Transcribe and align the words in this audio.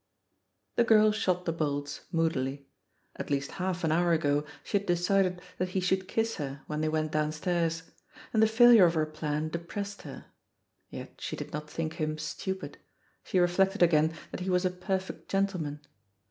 The 0.77 0.83
girl 0.83 1.11
shot 1.11 1.45
the 1.45 1.51
bolts 1.51 2.01
moodily. 2.11 2.67
At 3.17 3.29
least 3.29 3.51
half 3.61 3.83
an 3.83 3.91
hour 3.91 4.13
ago 4.13 4.45
she 4.63 4.79
had 4.79 4.87
decided 4.87 5.39
that 5.59 5.69
he 5.77 5.79
should 5.79 6.07
kiss 6.07 6.37
her 6.37 6.63
when 6.65 6.81
they 6.81 6.89
went 6.89 7.11
downstairs, 7.11 7.83
and 8.33 8.41
the 8.41 8.47
failiu^e 8.47 8.83
of 8.87 8.95
her 8.95 9.05
plan 9.05 9.49
depressed 9.49 10.01
her. 10.01 10.25
Yet 10.89 11.21
she 11.21 11.35
did 11.35 11.53
not 11.53 11.69
think 11.69 11.97
him 11.97 12.17
"stupid"; 12.17 12.79
she 13.23 13.37
reflected 13.37 13.83
again 13.83 14.13
that 14.31 14.39
he 14.39 14.49
was 14.49 14.65
a 14.65 14.71
"perfect 14.71 15.29
gentleman." 15.29 15.81